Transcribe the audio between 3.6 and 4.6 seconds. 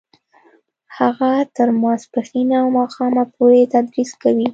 تدریس کوي